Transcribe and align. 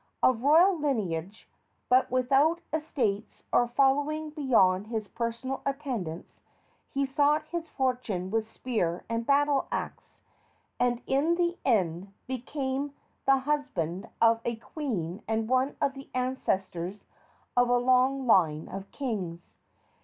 Of 0.23 0.41
royal 0.41 0.79
lineage, 0.79 1.47
but 1.87 2.09
without 2.09 2.61
estates 2.73 3.43
or 3.53 3.67
following 3.67 4.31
beyond 4.31 4.87
his 4.87 5.07
personal 5.07 5.61
attendants, 5.63 6.41
he 6.89 7.05
sought 7.05 7.45
his 7.49 7.69
fortune 7.69 8.31
with 8.31 8.49
spear 8.49 9.05
and 9.07 9.27
battle 9.27 9.67
axe, 9.71 10.17
and 10.79 11.03
in 11.05 11.35
the 11.35 11.55
end 11.63 12.11
became 12.25 12.95
the 13.27 13.37
husband 13.41 14.09
of 14.19 14.41
a 14.43 14.55
queen 14.55 15.21
and 15.27 15.47
one 15.47 15.77
of 15.79 15.93
the 15.93 16.09
ancestors 16.15 17.05
of 17.55 17.69
a 17.69 17.77
long 17.77 18.25
line 18.25 18.67
of 18.69 18.89
kings. 18.89 19.55